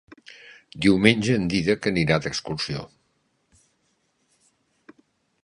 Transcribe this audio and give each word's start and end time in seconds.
Diumenge 0.85 1.35
en 1.39 1.45
Dídac 1.51 1.85
anirà 1.91 2.17
d'excursió. 2.23 2.81